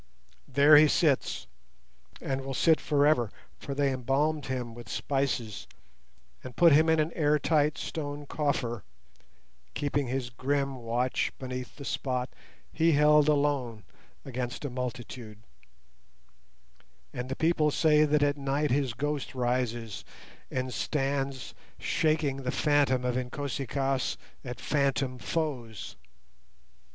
[0.47, 1.45] There he sits,
[2.19, 5.67] and will sit for ever, for they embalmed him with spices,
[6.43, 8.83] and put him in an air tight stone coffer,
[9.75, 12.29] keeping his grim watch beneath the spot
[12.73, 13.83] he held alone
[14.25, 15.37] against a multitude;
[17.13, 20.03] and the people say that at night his ghost rises
[20.49, 25.95] and stands shaking the phantom of Inkosi kaas at phantom foes.